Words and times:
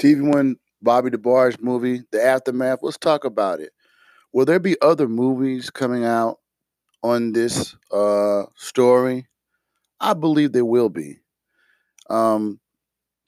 TV 0.00 0.22
One 0.22 0.56
Bobby 0.80 1.10
DeBarge 1.10 1.60
movie, 1.60 2.02
The 2.10 2.24
Aftermath. 2.24 2.78
Let's 2.82 2.96
talk 2.96 3.24
about 3.24 3.60
it. 3.60 3.72
Will 4.32 4.46
there 4.46 4.58
be 4.58 4.80
other 4.80 5.06
movies 5.06 5.68
coming 5.68 6.06
out 6.06 6.38
on 7.02 7.32
this 7.32 7.76
uh, 7.92 8.44
story? 8.56 9.26
I 10.00 10.14
believe 10.14 10.52
there 10.52 10.64
will 10.64 10.88
be. 10.88 11.18
Um, 12.08 12.60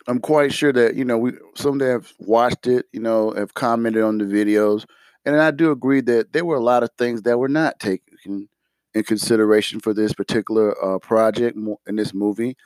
I'm 0.09 0.19
quite 0.19 0.53
sure 0.53 0.73
that 0.73 0.95
you 0.97 1.05
know 1.05 1.19
we 1.19 1.33
some 1.55 1.79
that 1.79 1.91
have 1.91 2.13
watched 2.19 2.67
it, 2.67 2.87
you 2.93 3.01
know, 3.01 3.33
have 3.33 3.53
commented 3.55 4.03
on 4.03 4.17
the 4.17 4.25
videos, 4.25 4.87
and 5.27 5.39
I 5.39 5.51
do 5.51 5.71
agree 5.71 6.01
that 6.01 6.33
there 6.33 6.45
were 6.45 6.57
a 6.57 6.65
lot 6.65 6.83
of 6.83 6.91
things 6.97 7.23
that 7.23 7.39
were 7.39 7.49
not 7.49 7.79
taken 7.79 8.49
in 8.95 9.03
consideration 9.05 9.79
for 9.81 9.93
this 9.93 10.13
particular 10.13 10.75
uh, 10.83 10.99
project 10.99 11.57
in 11.87 11.97
this 11.97 12.15
movie. 12.15 12.57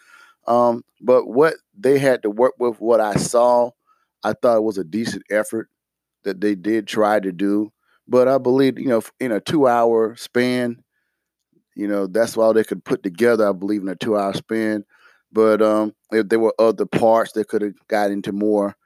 Um, 0.47 0.85
but 1.01 1.27
what 1.27 1.55
they 1.77 1.99
had 1.99 2.23
to 2.23 2.31
work 2.31 2.55
with, 2.59 2.81
what 2.81 3.01
I 3.01 3.15
saw, 3.17 3.73
I 4.25 4.35
thought 4.35 4.57
it 4.57 4.65
was 4.65 4.79
a 4.79 4.85
decent 4.85 5.25
effort 5.31 5.69
that 6.25 6.41
they 6.41 6.55
did 6.55 6.87
try 6.87 7.21
to 7.21 7.33
do. 7.33 7.73
But 8.09 8.29
I 8.29 8.39
believe, 8.39 8.79
you 8.79 8.89
know, 8.89 9.03
in 9.21 9.33
a 9.33 9.41
two-hour 9.41 10.17
span, 10.17 10.83
you 11.75 11.89
know, 11.89 12.07
that's 12.07 12.37
all 12.37 12.53
they 12.53 12.65
could 12.65 12.85
put 12.85 13.03
together. 13.03 13.49
I 13.49 13.53
believe 13.53 13.83
in 13.83 13.89
a 13.89 13.97
two-hour 13.97 14.35
span. 14.35 14.85
But 15.33 15.61
um, 15.61 15.95
if 16.13 16.29
there 16.29 16.39
were 16.39 16.55
other 16.59 16.87
parts 16.87 17.33
that 17.33 17.49
could 17.49 17.63
have 17.63 17.75
got 17.89 18.11
into 18.11 18.33
more 18.33 18.77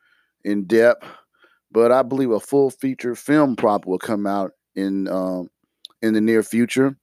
in 0.42 0.64
depth, 0.64 1.06
but 1.70 1.92
I 1.92 2.02
believe 2.02 2.30
a 2.30 2.40
full 2.40 2.70
feature 2.70 3.14
film 3.14 3.56
prop 3.56 3.86
will 3.86 3.98
come 3.98 4.26
out 4.26 4.52
in 4.74 5.06
um, 5.08 5.48
in 6.02 6.14
the 6.14 6.20
near 6.20 6.42
future. 6.42 6.96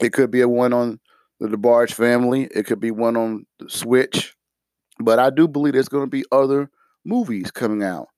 It 0.00 0.12
could 0.12 0.30
be 0.30 0.40
a 0.40 0.48
one 0.48 0.72
on 0.72 1.00
the 1.40 1.48
DeBarge 1.48 1.92
family. 1.92 2.48
It 2.54 2.66
could 2.66 2.80
be 2.80 2.90
one 2.90 3.16
on 3.16 3.46
the 3.58 3.68
Switch. 3.68 4.34
But 5.00 5.18
I 5.18 5.30
do 5.30 5.46
believe 5.46 5.74
there's 5.74 5.88
going 5.88 6.06
to 6.06 6.10
be 6.10 6.24
other 6.32 6.70
movies 7.08 7.50
coming 7.50 7.82
out 7.82 8.08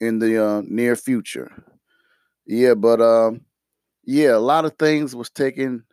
in 0.00 0.20
the 0.20 0.42
uh, 0.42 0.62
near 0.64 0.96
future. 0.96 1.50
Yeah, 2.46 2.74
but 2.74 3.00
um, 3.00 3.42
yeah, 4.04 4.36
a 4.36 4.38
lot 4.38 4.64
of 4.64 4.74
things 4.78 5.14
was 5.14 5.30
taken, 5.30 5.84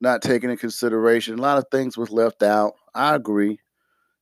not 0.00 0.22
taken 0.22 0.50
in 0.50 0.56
consideration. 0.56 1.38
A 1.38 1.42
lot 1.42 1.58
of 1.58 1.66
things 1.70 1.96
was 1.96 2.10
left 2.10 2.42
out. 2.42 2.74
I 2.94 3.14
agree, 3.14 3.60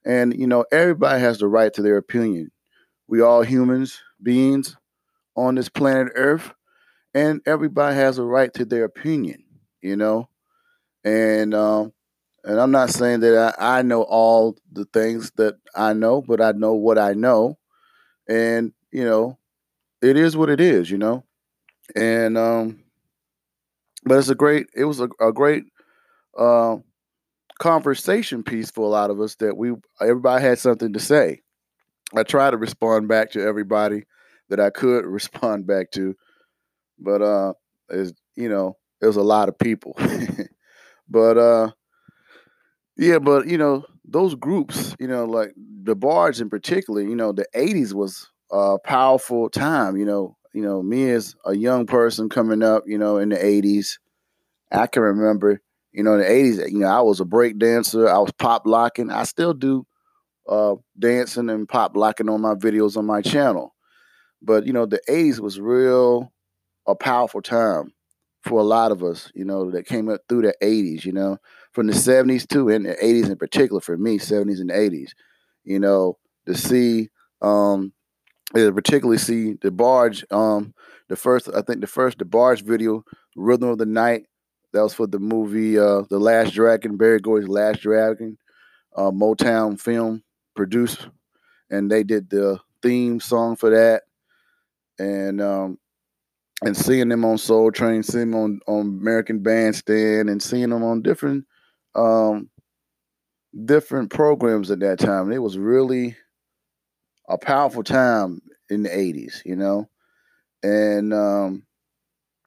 and 0.04 0.38
you 0.38 0.46
know, 0.46 0.64
everybody 0.72 1.20
has 1.20 1.38
the 1.38 1.48
right 1.48 1.72
to 1.74 1.82
their 1.82 1.98
opinion. 1.98 2.50
We 3.08 3.20
all 3.22 3.42
humans 3.42 4.00
beings 4.22 4.76
on 5.36 5.56
this 5.56 5.68
planet 5.68 6.12
Earth, 6.16 6.52
and 7.14 7.40
everybody 7.46 7.96
has 7.96 8.18
a 8.18 8.24
right 8.24 8.52
to 8.54 8.64
their 8.64 8.84
opinion. 8.84 9.44
You 9.82 9.96
know, 9.96 10.28
and 11.04 11.54
um, 11.54 11.92
and 12.44 12.60
I'm 12.60 12.70
not 12.70 12.90
saying 12.90 13.20
that 13.20 13.54
I, 13.58 13.78
I 13.78 13.82
know 13.82 14.02
all 14.02 14.56
the 14.72 14.84
things 14.86 15.32
that 15.36 15.56
I 15.74 15.92
know, 15.92 16.22
but 16.22 16.40
I 16.40 16.52
know 16.52 16.74
what 16.74 16.98
I 16.98 17.12
know, 17.12 17.58
and 18.28 18.72
you 18.92 19.04
know, 19.04 19.38
it 20.02 20.16
is 20.16 20.36
what 20.36 20.50
it 20.50 20.60
is, 20.60 20.90
you 20.90 20.98
know, 20.98 21.24
and 21.96 22.38
um, 22.38 22.84
but 24.04 24.18
it's 24.18 24.28
a 24.28 24.34
great, 24.34 24.68
it 24.74 24.84
was 24.84 25.00
a, 25.00 25.08
a 25.20 25.32
great 25.32 25.64
uh, 26.38 26.76
conversation 27.58 28.42
piece 28.42 28.70
for 28.70 28.86
a 28.86 28.90
lot 28.90 29.10
of 29.10 29.20
us 29.20 29.36
that 29.36 29.56
we 29.56 29.74
everybody 30.00 30.42
had 30.42 30.58
something 30.58 30.92
to 30.94 31.00
say. 31.00 31.42
I 32.14 32.24
try 32.24 32.50
to 32.50 32.56
respond 32.56 33.08
back 33.08 33.32
to 33.32 33.42
everybody 33.42 34.04
that 34.48 34.60
I 34.60 34.70
could 34.70 35.04
respond 35.06 35.66
back 35.66 35.90
to, 35.92 36.14
but 36.98 37.22
uh, 37.22 37.52
is 37.90 38.14
you 38.36 38.48
know, 38.48 38.76
it 39.02 39.06
was 39.06 39.16
a 39.16 39.22
lot 39.22 39.48
of 39.48 39.58
people. 39.58 39.96
But 41.10 41.38
uh 41.38 41.70
yeah, 43.00 43.18
but 43.18 43.48
you 43.48 43.58
know, 43.58 43.84
those 44.04 44.34
groups, 44.36 44.94
you 45.00 45.08
know, 45.08 45.24
like 45.24 45.52
DeBarge 45.84 46.40
in 46.42 46.50
particular, 46.50 47.02
you 47.02 47.16
know, 47.16 47.32
the 47.32 47.46
80s 47.54 47.94
was 47.94 48.28
a 48.52 48.78
powerful 48.84 49.50
time, 49.50 49.96
you 49.96 50.06
know, 50.06 50.36
you 50.54 50.62
know, 50.62 50.82
me 50.82 51.10
as 51.10 51.34
a 51.46 51.54
young 51.56 51.86
person 51.86 52.28
coming 52.28 52.62
up, 52.62 52.84
you 52.86 52.98
know, 52.98 53.18
in 53.18 53.30
the 53.30 53.44
80s, 53.44 53.98
I 54.72 54.88
can 54.88 55.02
remember, 55.02 55.60
you 55.92 56.04
know, 56.04 56.14
in 56.14 56.20
the 56.20 56.30
80s, 56.30 56.58
you 56.70 56.80
know, 56.80 56.88
I 56.88 57.02
was 57.02 57.20
a 57.20 57.26
break 57.26 57.58
dancer, 57.58 58.08
I 58.08 58.18
was 58.18 58.32
pop 58.38 58.64
locking. 58.66 59.10
I 59.10 59.24
still 59.24 59.54
do 59.54 59.86
uh 60.48 60.76
dancing 60.98 61.50
and 61.50 61.68
pop 61.68 61.96
locking 61.96 62.28
on 62.30 62.42
my 62.42 62.54
videos 62.54 62.98
on 62.98 63.06
my 63.06 63.22
channel. 63.22 63.74
But 64.42 64.66
you 64.66 64.72
know, 64.74 64.86
the 64.86 65.00
80s 65.08 65.40
was 65.40 65.60
real 65.60 66.32
a 66.86 66.96
powerful 66.96 67.42
time 67.42 67.92
for 68.44 68.60
a 68.60 68.64
lot 68.64 68.92
of 68.92 69.04
us, 69.04 69.32
you 69.34 69.44
know, 69.44 69.70
that 69.72 69.86
came 69.86 70.08
up 70.10 70.22
through 70.28 70.42
the 70.42 70.54
80s, 70.62 71.04
you 71.06 71.12
know, 71.12 71.38
from 71.72 71.86
the 71.86 71.92
70s 71.92 72.46
too, 72.46 72.68
and 72.68 72.86
the 72.86 72.94
80s 72.94 73.30
in 73.30 73.36
particular 73.36 73.80
for 73.80 73.96
me, 73.96 74.18
70s 74.18 74.60
and 74.60 74.70
80s, 74.70 75.10
you 75.64 75.78
know, 75.78 76.18
to 76.46 76.54
see, 76.54 77.10
um, 77.42 77.92
particularly 78.52 79.18
see 79.18 79.54
DeBarge 79.54 80.24
um, 80.32 80.74
the 81.08 81.16
first, 81.16 81.48
I 81.54 81.62
think 81.62 81.80
the 81.80 81.86
first 81.86 82.18
DeBarge 82.18 82.62
video, 82.62 83.04
Rhythm 83.36 83.68
of 83.68 83.78
the 83.78 83.86
Night, 83.86 84.26
that 84.72 84.82
was 84.82 84.94
for 84.94 85.06
the 85.06 85.18
movie 85.18 85.78
uh, 85.78 86.02
The 86.08 86.18
Last 86.18 86.54
Dragon, 86.54 86.96
Berry 86.96 87.18
Gordy's 87.18 87.48
Last 87.48 87.80
Dragon, 87.80 88.38
uh, 88.96 89.10
Motown 89.10 89.80
film 89.80 90.22
produced, 90.54 91.08
and 91.70 91.90
they 91.90 92.04
did 92.04 92.30
the 92.30 92.60
theme 92.82 93.18
song 93.20 93.56
for 93.56 93.70
that. 93.70 94.02
And 94.98 95.40
um, 95.40 95.78
and 96.62 96.76
seeing 96.76 97.08
them 97.08 97.24
on 97.24 97.38
Soul 97.38 97.72
Train, 97.72 98.02
seeing 98.02 98.30
them 98.30 98.40
on, 98.40 98.60
on 98.66 98.80
American 99.00 99.40
Bandstand, 99.40 100.28
and 100.28 100.42
seeing 100.42 100.70
them 100.70 100.84
on 100.84 101.02
different 101.02 101.46
um, 101.94 102.50
different 103.64 104.10
programs 104.10 104.70
at 104.70 104.80
that 104.80 104.98
time. 104.98 105.32
It 105.32 105.42
was 105.42 105.58
really 105.58 106.16
a 107.28 107.38
powerful 107.38 107.82
time 107.82 108.40
in 108.68 108.82
the 108.82 108.90
'80s, 108.90 109.42
you 109.44 109.56
know, 109.56 109.88
and 110.62 111.12
um, 111.14 111.64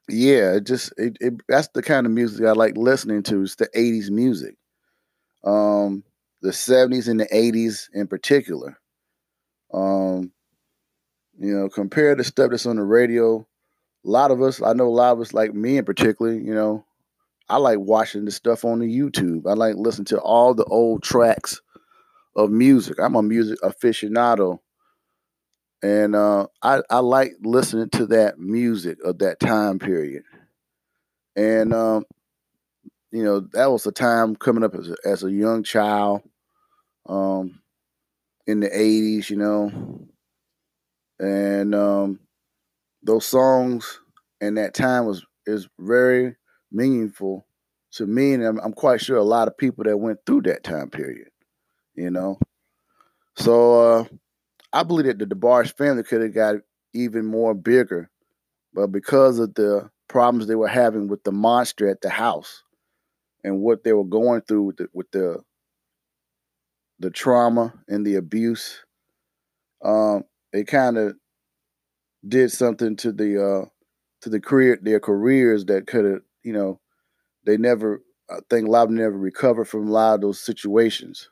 yeah, 0.09 0.53
it 0.55 0.65
just 0.65 0.93
it, 0.97 1.17
it 1.21 1.35
that's 1.47 1.69
the 1.69 1.83
kind 1.83 2.05
of 2.05 2.11
music 2.11 2.45
I 2.45 2.51
like 2.53 2.77
listening 2.77 3.23
to. 3.23 3.41
It's 3.43 3.55
the 3.55 3.69
'80s 3.75 4.11
music, 4.11 4.55
um, 5.43 6.03
the 6.41 6.51
'70s 6.51 7.07
and 7.09 7.19
the 7.19 7.27
'80s 7.35 7.89
in 7.93 8.07
particular. 8.07 8.77
Um, 9.73 10.31
you 11.39 11.53
know, 11.57 11.69
compared 11.69 12.19
to 12.19 12.23
stuff 12.23 12.51
that's 12.51 12.65
on 12.65 12.75
the 12.77 12.83
radio 12.83 13.45
a 14.05 14.09
lot 14.09 14.31
of 14.31 14.41
us, 14.41 14.61
I 14.61 14.73
know 14.73 14.87
a 14.87 14.89
lot 14.89 15.13
of 15.13 15.21
us, 15.21 15.33
like 15.33 15.53
me 15.53 15.77
in 15.77 15.85
particular, 15.85 16.33
you 16.33 16.53
know, 16.53 16.85
I 17.49 17.57
like 17.57 17.79
watching 17.79 18.25
the 18.25 18.31
stuff 18.31 18.65
on 18.65 18.79
the 18.79 18.85
YouTube. 18.85 19.47
I 19.47 19.53
like 19.53 19.75
listening 19.75 20.05
to 20.05 20.19
all 20.19 20.53
the 20.53 20.65
old 20.65 21.03
tracks 21.03 21.61
of 22.35 22.49
music. 22.49 22.97
I'm 22.99 23.15
a 23.15 23.23
music 23.23 23.59
aficionado. 23.61 24.59
And 25.81 26.15
uh, 26.15 26.47
I, 26.61 26.81
I 26.89 26.99
like 26.99 27.33
listening 27.41 27.89
to 27.91 28.07
that 28.07 28.39
music 28.39 28.97
of 29.03 29.19
that 29.19 29.39
time 29.39 29.79
period. 29.79 30.23
And, 31.35 31.73
um, 31.73 32.05
you 33.11 33.23
know, 33.23 33.41
that 33.53 33.71
was 33.71 33.85
a 33.85 33.91
time 33.91 34.35
coming 34.35 34.63
up 34.63 34.75
as 34.75 34.89
a, 34.89 34.95
as 35.05 35.23
a 35.23 35.31
young 35.31 35.63
child 35.63 36.21
um, 37.07 37.59
in 38.47 38.61
the 38.61 38.69
80s, 38.69 39.29
you 39.29 39.37
know. 39.37 40.07
And 41.19 41.75
um, 41.75 42.19
those 43.03 43.25
songs 43.25 43.99
and 44.41 44.57
that 44.57 44.73
time 44.73 45.05
was 45.05 45.25
is 45.45 45.67
very 45.79 46.35
meaningful 46.73 47.45
to 47.93 48.05
me, 48.05 48.33
and 48.33 48.43
I'm, 48.43 48.59
I'm 48.59 48.73
quite 48.73 49.01
sure 49.01 49.17
a 49.17 49.23
lot 49.23 49.47
of 49.47 49.57
people 49.57 49.83
that 49.85 49.97
went 49.97 50.19
through 50.25 50.41
that 50.43 50.63
time 50.63 50.89
period. 50.89 51.29
You 51.95 52.09
know, 52.09 52.39
so 53.35 53.99
uh, 53.99 54.05
I 54.73 54.83
believe 54.83 55.05
that 55.05 55.19
the 55.19 55.25
DeBarge 55.25 55.77
family 55.77 56.03
could 56.03 56.21
have 56.21 56.33
got 56.33 56.55
even 56.93 57.25
more 57.25 57.53
bigger, 57.53 58.09
but 58.73 58.87
because 58.87 59.39
of 59.39 59.53
the 59.53 59.89
problems 60.07 60.47
they 60.47 60.55
were 60.55 60.67
having 60.67 61.07
with 61.07 61.23
the 61.23 61.31
monster 61.31 61.87
at 61.87 62.01
the 62.01 62.09
house 62.09 62.63
and 63.43 63.59
what 63.59 63.83
they 63.83 63.93
were 63.93 64.03
going 64.03 64.41
through 64.41 64.63
with 64.63 64.77
the, 64.77 64.87
with 64.93 65.11
the 65.11 65.43
the 66.99 67.09
trauma 67.09 67.73
and 67.87 68.05
the 68.05 68.15
abuse, 68.15 68.85
um, 69.83 70.23
it 70.53 70.67
kind 70.67 70.97
of 70.97 71.15
did 72.27 72.51
something 72.51 72.95
to 72.95 73.11
the 73.11 73.43
uh, 73.43 73.65
to 74.21 74.29
the 74.29 74.39
career 74.39 74.79
their 74.81 74.99
careers 74.99 75.65
that 75.65 75.85
could 75.85 76.05
have 76.05 76.21
you 76.43 76.53
know 76.53 76.79
they 77.45 77.57
never 77.57 78.01
I 78.29 78.39
think 78.49 78.67
a 78.67 78.71
lot 78.71 78.91
never 78.91 79.17
recovered 79.17 79.65
from 79.65 79.87
a 79.87 79.91
lot 79.91 80.15
of 80.15 80.21
those 80.21 80.39
situations, 80.41 81.29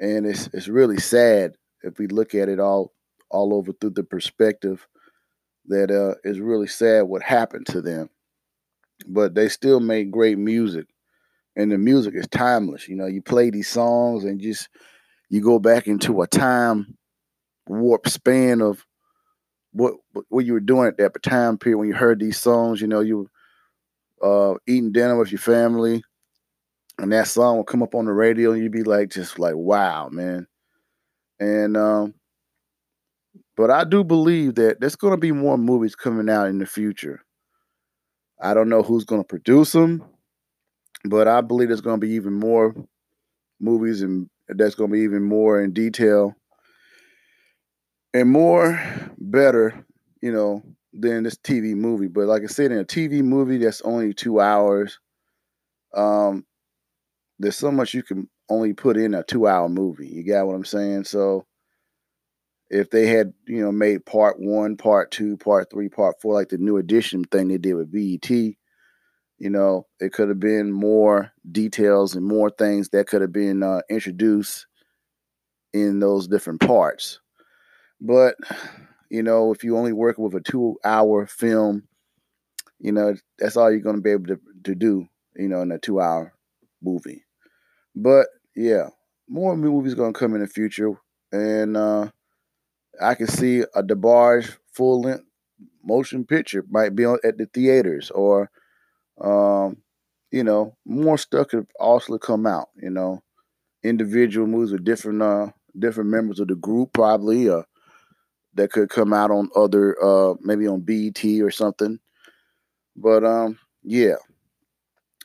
and 0.00 0.26
it's 0.26 0.48
it's 0.52 0.68
really 0.68 0.98
sad 0.98 1.52
if 1.82 1.98
we 1.98 2.06
look 2.06 2.34
at 2.34 2.48
it 2.48 2.60
all 2.60 2.92
all 3.30 3.54
over 3.54 3.72
through 3.72 3.90
the 3.90 4.02
perspective 4.04 4.86
that 5.66 5.90
uh, 5.90 6.14
is 6.28 6.40
really 6.40 6.66
sad 6.68 7.02
what 7.04 7.22
happened 7.22 7.66
to 7.66 7.80
them, 7.82 8.10
but 9.06 9.34
they 9.34 9.48
still 9.48 9.80
make 9.80 10.10
great 10.10 10.38
music, 10.38 10.86
and 11.56 11.72
the 11.72 11.78
music 11.78 12.14
is 12.16 12.28
timeless. 12.28 12.88
You 12.88 12.96
know, 12.96 13.06
you 13.06 13.22
play 13.22 13.50
these 13.50 13.68
songs 13.68 14.24
and 14.24 14.40
just 14.40 14.68
you 15.30 15.40
go 15.42 15.58
back 15.58 15.88
into 15.88 16.22
a 16.22 16.26
time 16.28 16.96
warp 17.68 18.08
span 18.08 18.62
of 18.62 18.86
what 19.72 19.94
what 20.28 20.44
you 20.46 20.52
were 20.54 20.60
doing 20.60 20.86
at 20.88 20.98
that 20.98 21.22
time 21.22 21.58
period 21.58 21.78
when 21.78 21.88
you 21.88 21.94
heard 21.94 22.20
these 22.20 22.38
songs. 22.38 22.80
You 22.80 22.88
know, 22.88 23.00
you 23.00 23.28
uh, 24.24 24.54
eating 24.68 24.92
dinner 24.92 25.18
with 25.18 25.32
your 25.32 25.40
family, 25.40 26.04
and 26.98 27.12
that 27.12 27.28
song 27.28 27.56
will 27.56 27.64
come 27.64 27.82
up 27.82 27.94
on 27.94 28.06
the 28.06 28.12
radio, 28.12 28.52
and 28.52 28.62
you'd 28.62 28.72
be 28.72 28.84
like, 28.84 29.10
just 29.10 29.38
like, 29.38 29.54
wow, 29.56 30.08
man. 30.10 30.46
And 31.40 31.76
um, 31.76 32.14
But 33.56 33.70
I 33.70 33.82
do 33.84 34.04
believe 34.04 34.54
that 34.56 34.80
there's 34.80 34.94
going 34.96 35.12
to 35.12 35.16
be 35.18 35.32
more 35.32 35.58
movies 35.58 35.96
coming 35.96 36.28
out 36.28 36.48
in 36.48 36.58
the 36.58 36.66
future. 36.66 37.24
I 38.40 38.54
don't 38.54 38.68
know 38.68 38.82
who's 38.82 39.04
going 39.04 39.22
to 39.22 39.26
produce 39.26 39.72
them, 39.72 40.04
but 41.04 41.28
I 41.28 41.40
believe 41.40 41.68
there's 41.68 41.80
going 41.80 42.00
to 42.00 42.06
be 42.06 42.14
even 42.14 42.34
more 42.34 42.74
movies 43.60 44.02
and 44.02 44.28
that's 44.48 44.74
going 44.74 44.90
to 44.90 44.94
be 44.94 45.02
even 45.02 45.22
more 45.24 45.62
in 45.62 45.72
detail 45.72 46.36
and 48.12 48.30
more 48.30 48.80
better, 49.18 49.84
you 50.20 50.32
know, 50.32 50.62
than 50.94 51.24
this 51.24 51.36
TV 51.36 51.74
movie. 51.74 52.08
But 52.08 52.26
like 52.26 52.42
I 52.42 52.46
said, 52.46 52.72
in 52.72 52.78
a 52.78 52.84
TV 52.84 53.22
movie 53.22 53.58
that's 53.58 53.82
only 53.82 54.14
two 54.14 54.40
hours, 54.40 54.98
um, 55.94 56.46
there's 57.38 57.56
so 57.56 57.70
much 57.70 57.94
you 57.94 58.02
can 58.02 58.28
only 58.48 58.72
put 58.72 58.96
in 58.96 59.14
a 59.14 59.22
two 59.22 59.46
hour 59.46 59.68
movie. 59.68 60.08
You 60.08 60.24
got 60.24 60.46
what 60.46 60.54
I'm 60.54 60.64
saying? 60.64 61.04
So 61.04 61.46
if 62.70 62.90
they 62.90 63.06
had, 63.06 63.32
you 63.46 63.62
know, 63.62 63.72
made 63.72 64.06
part 64.06 64.38
one, 64.38 64.76
part 64.76 65.10
two, 65.10 65.36
part 65.36 65.70
three, 65.70 65.88
part 65.88 66.20
four, 66.20 66.34
like 66.34 66.48
the 66.48 66.58
new 66.58 66.76
edition 66.76 67.24
thing 67.24 67.48
they 67.48 67.58
did 67.58 67.74
with 67.74 67.92
BET, 67.92 68.30
you 68.30 69.50
know, 69.50 69.86
it 70.00 70.12
could 70.12 70.28
have 70.28 70.40
been 70.40 70.72
more 70.72 71.32
details 71.50 72.14
and 72.14 72.24
more 72.24 72.50
things 72.50 72.88
that 72.90 73.06
could 73.06 73.20
have 73.20 73.32
been 73.32 73.62
uh, 73.62 73.80
introduced 73.90 74.66
in 75.72 75.98
those 75.98 76.28
different 76.28 76.60
parts. 76.60 77.20
But, 78.00 78.36
you 79.14 79.22
know, 79.22 79.52
if 79.52 79.62
you 79.62 79.76
only 79.76 79.92
work 79.92 80.18
with 80.18 80.34
a 80.34 80.40
two 80.40 80.76
hour 80.84 81.24
film, 81.24 81.84
you 82.80 82.90
know, 82.90 83.14
that's 83.38 83.56
all 83.56 83.70
you're 83.70 83.78
going 83.78 83.94
to 83.94 84.02
be 84.02 84.10
able 84.10 84.26
to, 84.26 84.40
to 84.64 84.74
do, 84.74 85.08
you 85.36 85.48
know, 85.48 85.62
in 85.62 85.70
a 85.70 85.78
two 85.78 86.00
hour 86.00 86.34
movie. 86.82 87.24
But 87.94 88.26
yeah, 88.56 88.88
more 89.28 89.56
movies 89.56 89.94
going 89.94 90.12
to 90.12 90.18
come 90.18 90.34
in 90.34 90.40
the 90.40 90.48
future. 90.48 90.94
And, 91.30 91.76
uh, 91.76 92.10
I 93.00 93.14
can 93.14 93.28
see 93.28 93.60
a 93.60 93.84
DeBarge 93.84 94.56
full 94.72 95.02
length 95.02 95.24
motion 95.84 96.24
picture 96.24 96.64
might 96.68 96.96
be 96.96 97.04
on 97.04 97.18
at 97.22 97.38
the 97.38 97.46
theaters 97.46 98.10
or 98.10 98.50
um, 99.20 99.76
you 100.32 100.42
know, 100.42 100.76
more 100.84 101.18
stuff 101.18 101.48
could 101.48 101.68
also 101.78 102.18
come 102.18 102.46
out, 102.46 102.70
you 102.74 102.90
know. 102.90 103.22
Individual 103.84 104.48
movies 104.48 104.72
with 104.72 104.84
different 104.84 105.22
uh 105.22 105.50
different 105.78 106.10
members 106.10 106.40
of 106.40 106.48
the 106.48 106.56
group 106.56 106.92
probably 106.92 107.48
uh 107.48 107.62
that 108.54 108.72
could 108.72 108.88
come 108.88 109.12
out 109.12 109.30
on 109.30 109.48
other 109.56 109.96
uh 110.02 110.34
maybe 110.40 110.66
on 110.66 110.80
BET 110.80 111.24
or 111.40 111.50
something. 111.50 111.98
But 112.96 113.24
um 113.24 113.58
yeah. 113.82 114.16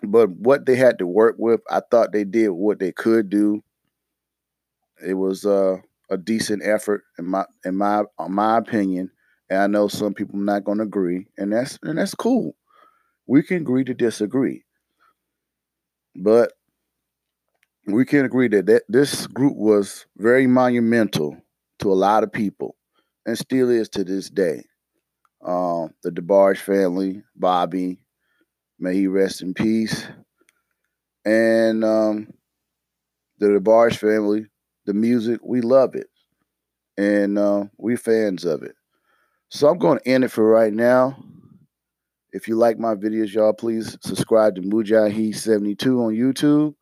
But 0.03 0.29
what 0.29 0.65
they 0.65 0.75
had 0.75 0.97
to 0.99 1.07
work 1.07 1.35
with, 1.37 1.61
I 1.69 1.81
thought 1.91 2.11
they 2.13 2.23
did 2.23 2.49
what 2.49 2.79
they 2.79 2.91
could 2.91 3.29
do. 3.29 3.63
It 5.05 5.13
was 5.15 5.45
uh 5.45 5.77
a 6.09 6.17
decent 6.17 6.63
effort 6.65 7.03
in 7.17 7.25
my 7.25 7.45
in 7.65 7.75
my 7.75 8.03
in 8.19 8.31
my 8.33 8.57
opinion. 8.57 9.11
And 9.49 9.59
I 9.59 9.67
know 9.67 9.87
some 9.87 10.13
people 10.13 10.39
not 10.39 10.63
gonna 10.63 10.83
agree, 10.83 11.27
and 11.37 11.51
that's 11.51 11.79
and 11.83 11.97
that's 11.97 12.15
cool. 12.15 12.55
We 13.27 13.43
can 13.43 13.57
agree 13.57 13.83
to 13.85 13.93
disagree. 13.93 14.63
But 16.15 16.53
we 17.85 18.05
can 18.05 18.25
agree 18.25 18.47
that, 18.49 18.65
that 18.67 18.83
this 18.89 19.27
group 19.27 19.55
was 19.55 20.05
very 20.17 20.47
monumental 20.47 21.37
to 21.79 21.91
a 21.91 21.95
lot 21.95 22.23
of 22.23 22.31
people 22.31 22.75
and 23.29 23.37
still 23.37 23.69
is 23.69 23.89
to 23.89 24.03
this 24.03 24.27
day. 24.29 24.63
Um, 25.45 25.93
the 26.03 26.09
DeBarge 26.09 26.57
family, 26.57 27.21
Bobby, 27.35 27.99
may 28.79 28.95
he 28.95 29.05
rest 29.05 29.43
in 29.43 29.53
peace. 29.53 30.07
And 31.25 31.85
um, 31.85 32.33
the 33.37 33.47
DeBarge 33.47 33.97
family, 33.97 34.47
the 34.85 34.95
music, 34.95 35.41
we 35.43 35.61
love 35.61 35.93
it. 35.93 36.07
And 36.97 37.37
uh, 37.37 37.65
we 37.77 37.95
fans 37.95 38.45
of 38.45 38.63
it. 38.63 38.75
So 39.49 39.69
I'm 39.69 39.77
going 39.77 39.99
to 39.99 40.07
end 40.07 40.23
it 40.23 40.31
for 40.31 40.43
right 40.43 40.73
now. 40.73 41.23
If 42.31 42.47
you 42.47 42.55
like 42.55 42.79
my 42.79 42.95
videos, 42.95 43.33
y'all, 43.33 43.53
please 43.53 43.95
subscribe 44.01 44.55
to 44.55 44.61
Mujahid72 44.61 45.85
on 45.85 46.15
YouTube. 46.15 46.73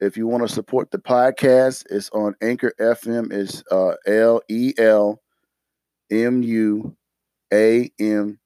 If 0.00 0.16
you 0.16 0.26
want 0.26 0.48
to 0.48 0.52
support 0.52 0.90
the 0.90 0.98
podcast, 0.98 1.84
it's 1.90 2.08
on 2.10 2.34
Anchor 2.40 2.72
FM. 2.80 3.30
It's 3.30 3.62
uh, 3.70 3.92
L 4.06 4.40
E 4.48 4.72
L 4.78 5.20
M 6.10 6.42
U 6.42 6.96
A 7.52 7.90
M 7.98 8.38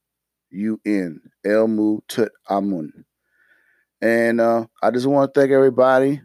U 0.50 0.81
N. 0.84 1.20
El 1.44 1.69
Mu 1.69 2.00
Tut 2.08 2.32
Amun. 2.49 3.05
And 4.00 4.40
uh, 4.40 4.66
I 4.82 4.90
just 4.90 5.06
want 5.06 5.32
to 5.32 5.40
thank 5.40 5.52
everybody 5.52 6.20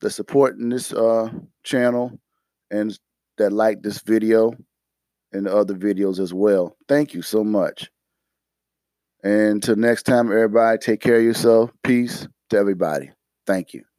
that's 0.00 0.14
supporting 0.14 0.68
this 0.68 0.92
uh, 0.92 1.30
channel 1.64 2.18
and 2.70 2.98
that 3.38 3.52
like 3.52 3.82
this 3.82 4.00
video 4.02 4.52
and 5.32 5.46
the 5.46 5.54
other 5.54 5.74
videos 5.74 6.18
as 6.18 6.32
well. 6.32 6.76
Thank 6.88 7.14
you 7.14 7.22
so 7.22 7.44
much. 7.44 7.90
And 9.22 9.54
until 9.54 9.76
next 9.76 10.04
time, 10.04 10.26
everybody, 10.26 10.78
take 10.78 11.00
care 11.00 11.16
of 11.16 11.24
yourself. 11.24 11.70
Peace 11.82 12.28
to 12.50 12.58
everybody. 12.58 13.10
Thank 13.46 13.74
you. 13.74 13.95